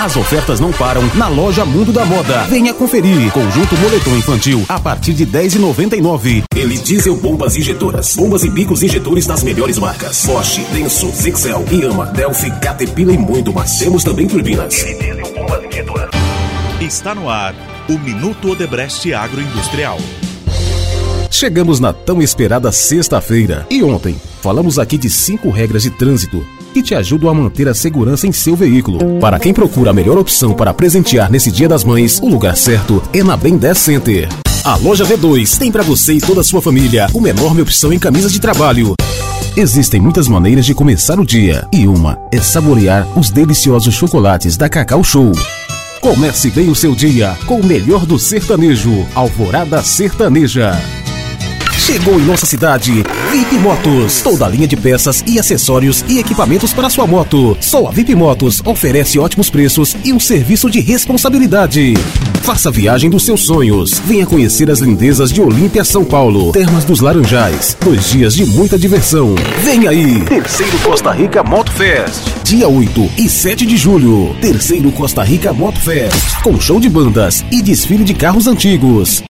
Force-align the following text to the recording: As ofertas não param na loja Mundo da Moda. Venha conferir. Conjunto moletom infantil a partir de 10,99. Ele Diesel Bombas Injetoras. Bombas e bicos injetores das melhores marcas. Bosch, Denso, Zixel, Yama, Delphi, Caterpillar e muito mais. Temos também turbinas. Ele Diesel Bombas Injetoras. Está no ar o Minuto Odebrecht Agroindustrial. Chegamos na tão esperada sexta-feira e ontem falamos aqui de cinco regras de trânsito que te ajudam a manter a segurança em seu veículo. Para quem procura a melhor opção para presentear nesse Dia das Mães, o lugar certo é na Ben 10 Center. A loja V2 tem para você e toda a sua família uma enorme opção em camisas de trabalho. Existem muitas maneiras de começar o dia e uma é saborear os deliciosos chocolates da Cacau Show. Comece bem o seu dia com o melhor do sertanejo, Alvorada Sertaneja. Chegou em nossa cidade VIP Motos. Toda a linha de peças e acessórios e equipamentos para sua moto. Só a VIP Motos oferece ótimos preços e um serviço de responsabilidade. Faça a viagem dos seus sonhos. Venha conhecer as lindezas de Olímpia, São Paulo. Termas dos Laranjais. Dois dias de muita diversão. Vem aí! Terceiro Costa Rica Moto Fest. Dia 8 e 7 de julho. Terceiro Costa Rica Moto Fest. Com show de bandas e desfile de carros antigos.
As 0.00 0.16
ofertas 0.16 0.60
não 0.60 0.72
param 0.72 1.02
na 1.16 1.26
loja 1.26 1.64
Mundo 1.64 1.92
da 1.92 2.04
Moda. 2.04 2.44
Venha 2.44 2.72
conferir. 2.72 3.32
Conjunto 3.32 3.76
moletom 3.78 4.16
infantil 4.16 4.64
a 4.68 4.78
partir 4.78 5.12
de 5.12 5.26
10,99. 5.26 6.44
Ele 6.54 6.78
Diesel 6.78 7.16
Bombas 7.16 7.56
Injetoras. 7.56 8.14
Bombas 8.14 8.44
e 8.44 8.48
bicos 8.48 8.84
injetores 8.84 9.26
das 9.26 9.42
melhores 9.42 9.76
marcas. 9.76 10.24
Bosch, 10.24 10.60
Denso, 10.72 11.10
Zixel, 11.10 11.64
Yama, 11.72 12.06
Delphi, 12.06 12.48
Caterpillar 12.60 13.16
e 13.16 13.18
muito 13.18 13.52
mais. 13.52 13.76
Temos 13.76 14.04
também 14.04 14.28
turbinas. 14.28 14.84
Ele 14.84 14.94
Diesel 14.94 15.34
Bombas 15.34 15.64
Injetoras. 15.64 16.10
Está 16.80 17.12
no 17.12 17.28
ar 17.28 17.52
o 17.88 17.98
Minuto 17.98 18.52
Odebrecht 18.52 19.12
Agroindustrial. 19.12 19.98
Chegamos 21.28 21.80
na 21.80 21.92
tão 21.92 22.22
esperada 22.22 22.70
sexta-feira 22.70 23.66
e 23.68 23.82
ontem 23.82 24.16
falamos 24.40 24.78
aqui 24.78 24.96
de 24.96 25.10
cinco 25.10 25.50
regras 25.50 25.82
de 25.82 25.90
trânsito 25.90 26.46
que 26.78 26.82
te 26.82 26.94
ajudam 26.94 27.28
a 27.28 27.34
manter 27.34 27.68
a 27.68 27.74
segurança 27.74 28.26
em 28.26 28.32
seu 28.32 28.54
veículo. 28.54 29.18
Para 29.18 29.38
quem 29.40 29.52
procura 29.52 29.90
a 29.90 29.92
melhor 29.92 30.16
opção 30.16 30.54
para 30.54 30.72
presentear 30.72 31.30
nesse 31.30 31.50
Dia 31.50 31.68
das 31.68 31.82
Mães, 31.82 32.20
o 32.20 32.28
lugar 32.28 32.56
certo 32.56 33.02
é 33.12 33.22
na 33.22 33.36
Ben 33.36 33.56
10 33.56 33.76
Center. 33.76 34.28
A 34.62 34.76
loja 34.76 35.04
V2 35.04 35.58
tem 35.58 35.72
para 35.72 35.82
você 35.82 36.14
e 36.14 36.20
toda 36.20 36.40
a 36.40 36.44
sua 36.44 36.62
família 36.62 37.08
uma 37.12 37.30
enorme 37.30 37.62
opção 37.62 37.92
em 37.92 37.98
camisas 37.98 38.32
de 38.32 38.40
trabalho. 38.40 38.94
Existem 39.56 40.00
muitas 40.00 40.28
maneiras 40.28 40.64
de 40.64 40.74
começar 40.74 41.18
o 41.18 41.26
dia 41.26 41.66
e 41.72 41.88
uma 41.88 42.16
é 42.30 42.40
saborear 42.40 43.06
os 43.18 43.28
deliciosos 43.28 43.94
chocolates 43.94 44.56
da 44.56 44.68
Cacau 44.68 45.02
Show. 45.02 45.32
Comece 46.00 46.48
bem 46.50 46.70
o 46.70 46.76
seu 46.76 46.94
dia 46.94 47.36
com 47.46 47.58
o 47.58 47.66
melhor 47.66 48.06
do 48.06 48.20
sertanejo, 48.20 49.04
Alvorada 49.16 49.82
Sertaneja. 49.82 50.80
Chegou 51.78 52.20
em 52.20 52.24
nossa 52.24 52.44
cidade 52.44 53.02
VIP 53.30 53.54
Motos. 53.58 54.20
Toda 54.20 54.44
a 54.44 54.48
linha 54.48 54.66
de 54.66 54.76
peças 54.76 55.24
e 55.26 55.38
acessórios 55.38 56.04
e 56.08 56.18
equipamentos 56.18 56.72
para 56.72 56.90
sua 56.90 57.06
moto. 57.06 57.56
Só 57.60 57.86
a 57.86 57.90
VIP 57.90 58.14
Motos 58.14 58.60
oferece 58.64 59.18
ótimos 59.18 59.48
preços 59.48 59.96
e 60.04 60.12
um 60.12 60.20
serviço 60.20 60.68
de 60.68 60.80
responsabilidade. 60.80 61.94
Faça 62.42 62.68
a 62.68 62.72
viagem 62.72 63.08
dos 63.08 63.24
seus 63.24 63.46
sonhos. 63.46 64.00
Venha 64.04 64.26
conhecer 64.26 64.70
as 64.70 64.80
lindezas 64.80 65.32
de 65.32 65.40
Olímpia, 65.40 65.84
São 65.84 66.04
Paulo. 66.04 66.52
Termas 66.52 66.84
dos 66.84 67.00
Laranjais. 67.00 67.76
Dois 67.82 68.10
dias 68.10 68.34
de 68.34 68.44
muita 68.44 68.78
diversão. 68.78 69.34
Vem 69.62 69.86
aí! 69.86 70.20
Terceiro 70.24 70.78
Costa 70.80 71.12
Rica 71.12 71.42
Moto 71.42 71.70
Fest. 71.72 72.20
Dia 72.44 72.68
8 72.68 73.10
e 73.18 73.28
7 73.28 73.64
de 73.64 73.76
julho. 73.76 74.34
Terceiro 74.40 74.90
Costa 74.92 75.22
Rica 75.22 75.52
Moto 75.52 75.80
Fest. 75.80 76.42
Com 76.42 76.60
show 76.60 76.80
de 76.80 76.88
bandas 76.88 77.44
e 77.50 77.62
desfile 77.62 78.04
de 78.04 78.14
carros 78.14 78.46
antigos. 78.46 79.22